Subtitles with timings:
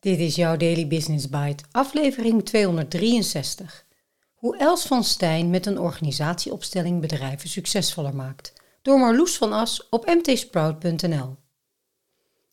[0.00, 3.86] Dit is jouw Daily Business Bite, aflevering 263.
[4.34, 8.52] Hoe Els van Stijn met een organisatieopstelling bedrijven succesvoller maakt.
[8.82, 11.36] Door Marloes van As op mtsprout.nl.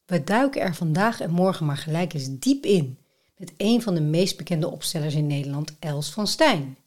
[0.05, 2.97] We duiken er vandaag en morgen maar gelijk eens diep in
[3.37, 6.77] met een van de meest bekende opstellers in Nederland, Els van Stijn.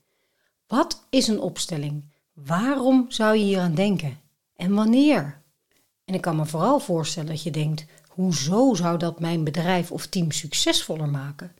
[0.66, 2.04] Wat is een opstelling?
[2.32, 4.20] Waarom zou je hier aan denken?
[4.56, 5.42] En wanneer?
[6.04, 7.86] En ik kan me vooral voorstellen dat je denkt:
[8.18, 11.54] hoezo zou dat mijn bedrijf of team succesvoller maken?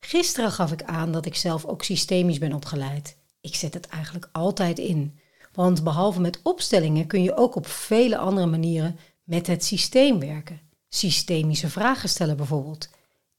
[0.00, 3.16] Gisteren gaf ik aan dat ik zelf ook systemisch ben opgeleid.
[3.40, 5.18] Ik zet het eigenlijk altijd in.
[5.52, 10.60] Want behalve met opstellingen kun je ook op vele andere manieren met het systeem werken.
[10.88, 12.88] Systemische vragen stellen bijvoorbeeld.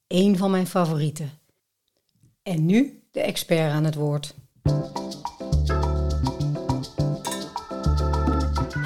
[0.08, 1.31] Eén van mijn favorieten.
[2.44, 4.33] En nu de expert aan het woord.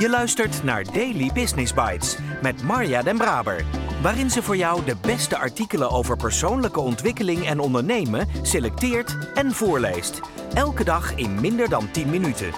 [0.05, 3.65] Je luistert naar Daily Business Bites met Marja Den Braber,
[4.01, 10.19] waarin ze voor jou de beste artikelen over persoonlijke ontwikkeling en ondernemen selecteert en voorleest.
[10.53, 12.51] Elke dag in minder dan 10 minuten.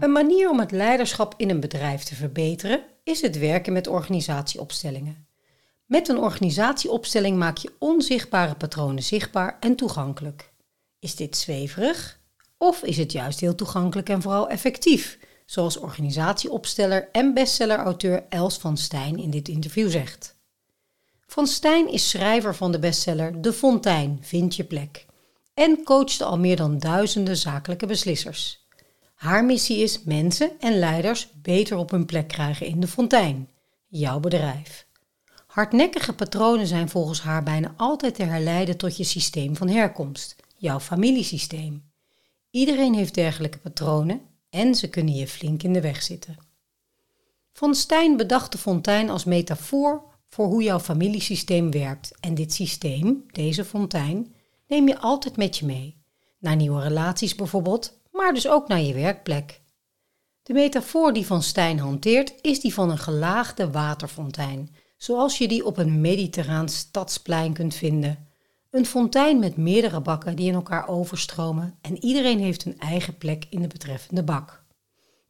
[0.00, 5.26] Een manier om het leiderschap in een bedrijf te verbeteren is het werken met organisatieopstellingen.
[5.86, 10.54] Met een organisatieopstelling maak je onzichtbare patronen zichtbaar en toegankelijk.
[10.98, 12.20] Is dit zweverig?
[12.58, 18.76] Of is het juist heel toegankelijk en vooral effectief, zoals organisatieopsteller en bestsellerauteur Els van
[18.76, 20.36] Stijn in dit interview zegt?
[21.26, 25.06] Van Stijn is schrijver van de bestseller De Fontein, Vind je plek
[25.56, 28.66] en coachte al meer dan duizenden zakelijke beslissers.
[29.14, 33.48] Haar missie is mensen en leiders beter op hun plek krijgen in de fontein,
[33.86, 34.86] jouw bedrijf.
[35.46, 40.80] Hardnekkige patronen zijn volgens haar bijna altijd te herleiden tot je systeem van herkomst, jouw
[40.80, 41.90] familiesysteem.
[42.50, 46.36] Iedereen heeft dergelijke patronen en ze kunnen je flink in de weg zitten.
[47.52, 53.24] Van Stijn bedacht de fontein als metafoor voor hoe jouw familiesysteem werkt en dit systeem,
[53.30, 54.34] deze fontein,
[54.66, 56.04] neem je altijd met je mee.
[56.38, 59.60] Naar nieuwe relaties bijvoorbeeld, maar dus ook naar je werkplek.
[60.42, 65.64] De metafoor die Van Stijn hanteert is die van een gelaagde waterfontein, zoals je die
[65.64, 68.25] op een mediterraan stadsplein kunt vinden.
[68.76, 73.46] Een fontein met meerdere bakken die in elkaar overstromen en iedereen heeft een eigen plek
[73.50, 74.62] in de betreffende bak.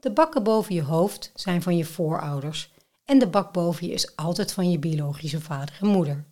[0.00, 2.72] De bakken boven je hoofd zijn van je voorouders
[3.04, 6.24] en de bak boven je is altijd van je biologische vader en moeder.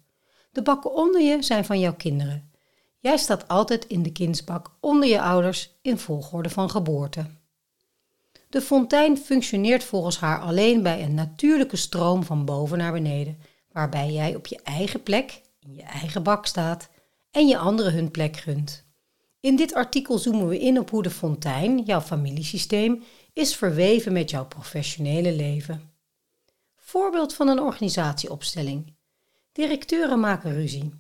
[0.53, 2.51] De bakken onder je zijn van jouw kinderen.
[2.99, 7.27] Jij staat altijd in de kindsbak onder je ouders in volgorde van geboorte.
[8.49, 13.39] De fontein functioneert volgens haar alleen bij een natuurlijke stroom van boven naar beneden,
[13.73, 16.93] waarbij jij op je eigen plek, in je eigen bak staat
[17.35, 18.85] en je anderen hun plek gunt.
[19.41, 23.03] In dit artikel zoomen we in op hoe de fontein, jouw familiesysteem,
[23.33, 25.93] is verweven met jouw professionele leven.
[26.77, 28.97] Voorbeeld van een organisatieopstelling.
[29.53, 30.91] Directeuren maken ruzie.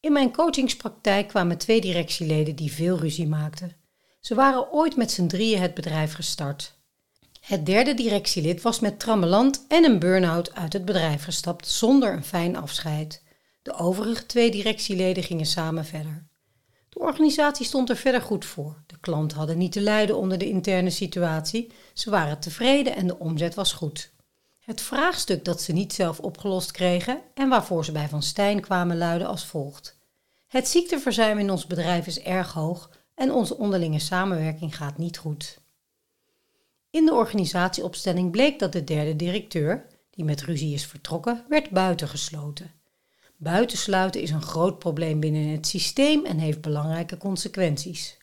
[0.00, 3.76] In mijn coachingspraktijk kwamen twee directieleden die veel ruzie maakten.
[4.20, 6.78] Ze waren ooit met z'n drieën het bedrijf gestart.
[7.40, 12.24] Het derde directielid was met trammeland en een burn-out uit het bedrijf gestapt zonder een
[12.24, 13.22] fijn afscheid.
[13.62, 16.28] De overige twee directieleden gingen samen verder.
[16.88, 18.82] De organisatie stond er verder goed voor.
[18.86, 21.72] De klanten hadden niet te lijden onder de interne situatie.
[21.92, 24.12] Ze waren tevreden en de omzet was goed.
[24.58, 28.98] Het vraagstuk dat ze niet zelf opgelost kregen en waarvoor ze bij Van Stijn kwamen
[28.98, 29.98] luidde als volgt.
[30.46, 35.58] Het ziekteverzuim in ons bedrijf is erg hoog en onze onderlinge samenwerking gaat niet goed.
[36.90, 42.79] In de organisatieopstelling bleek dat de derde directeur, die met ruzie is vertrokken, werd buitengesloten.
[43.42, 48.18] Buitensluiten is een groot probleem binnen het systeem en heeft belangrijke consequenties.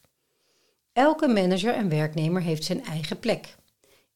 [0.94, 3.56] Elke manager en werknemer heeft zijn eigen plek.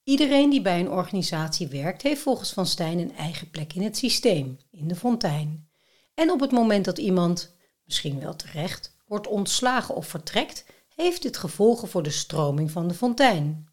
[0.03, 3.97] Iedereen die bij een organisatie werkt, heeft volgens Van Stijn een eigen plek in het
[3.97, 5.69] systeem, in de fontein.
[6.13, 11.37] En op het moment dat iemand, misschien wel terecht, wordt ontslagen of vertrekt, heeft dit
[11.37, 13.67] gevolgen voor de stroming van de fontein.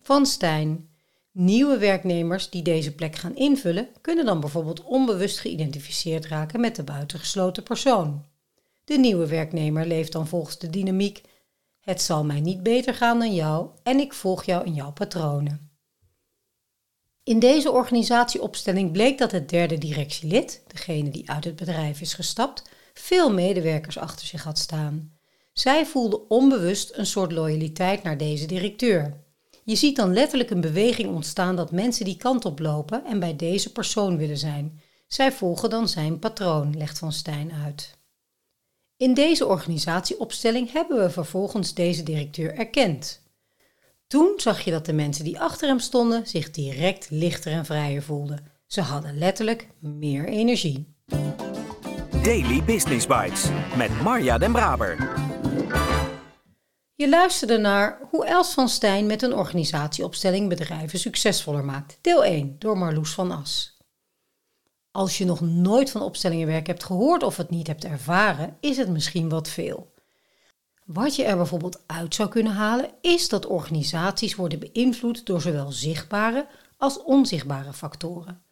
[0.00, 0.87] Van Stijn.
[1.40, 6.82] Nieuwe werknemers die deze plek gaan invullen, kunnen dan bijvoorbeeld onbewust geïdentificeerd raken met de
[6.82, 8.24] buitengesloten persoon.
[8.84, 11.22] De nieuwe werknemer leeft dan volgens de dynamiek
[11.80, 15.70] het zal mij niet beter gaan dan jou en ik volg jou in jouw patronen.
[17.22, 22.62] In deze organisatieopstelling bleek dat het derde directielid, degene die uit het bedrijf is gestapt,
[22.92, 25.12] veel medewerkers achter zich had staan.
[25.52, 29.26] Zij voelde onbewust een soort loyaliteit naar deze directeur.
[29.68, 33.36] Je ziet dan letterlijk een beweging ontstaan dat mensen die kant op lopen en bij
[33.36, 34.80] deze persoon willen zijn.
[35.06, 37.98] Zij volgen dan zijn patroon, legt Van Stijn uit.
[38.96, 43.22] In deze organisatieopstelling hebben we vervolgens deze directeur erkend.
[44.06, 48.02] Toen zag je dat de mensen die achter hem stonden zich direct lichter en vrijer
[48.02, 48.52] voelden.
[48.66, 50.94] Ze hadden letterlijk meer energie.
[52.22, 53.44] Daily Business Bites
[53.76, 54.96] met Marja Den Braber.
[56.98, 61.98] Je luisterde naar hoe Els van Stijn met een organisatieopstelling bedrijven succesvoller maakt.
[62.00, 63.76] Deel 1 door Marloes van As.
[64.90, 68.88] Als je nog nooit van opstellingenwerk hebt gehoord of het niet hebt ervaren, is het
[68.88, 69.92] misschien wat veel.
[70.84, 75.72] Wat je er bijvoorbeeld uit zou kunnen halen, is dat organisaties worden beïnvloed door zowel
[75.72, 76.46] zichtbare
[76.76, 78.42] als onzichtbare factoren.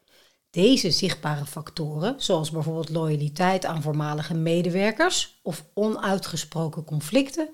[0.50, 7.48] Deze zichtbare factoren, zoals bijvoorbeeld loyaliteit aan voormalige medewerkers of onuitgesproken conflicten,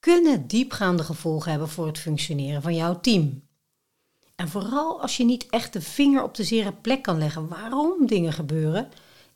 [0.00, 3.46] kunnen diepgaande gevolgen hebben voor het functioneren van jouw team.
[4.34, 8.06] En vooral als je niet echt de vinger op de zere plek kan leggen waarom
[8.06, 8.88] dingen gebeuren,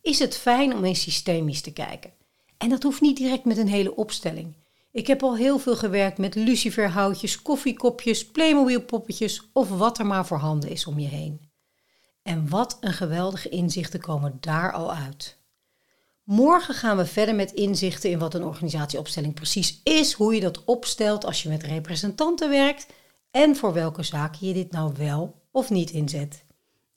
[0.02, 2.12] is het fijn om eens systemisch te kijken.
[2.58, 4.54] En dat hoeft niet direct met een hele opstelling.
[4.92, 10.70] Ik heb al heel veel gewerkt met luciferhoutjes, koffiekopjes, Playmobil-poppetjes of wat er maar voorhanden
[10.70, 11.50] is om je heen.
[12.22, 15.38] En wat een geweldige inzichten komen daar al uit.
[16.24, 20.64] Morgen gaan we verder met inzichten in wat een organisatieopstelling precies is, hoe je dat
[20.64, 22.86] opstelt als je met representanten werkt
[23.30, 26.44] en voor welke zaken je dit nou wel of niet inzet.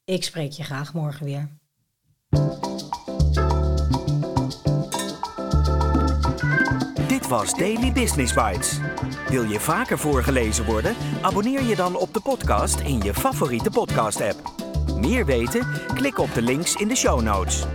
[0.04, 1.50] Ik spreek je graag morgen weer.
[7.08, 8.80] Dit was Daily Business Bites.
[9.30, 10.96] Wil je vaker voorgelezen worden?
[11.22, 14.54] Abonneer je dan op de podcast in je favoriete podcast-app.
[14.96, 15.68] Meer weten?
[15.94, 17.66] Klik op de links in de show notes.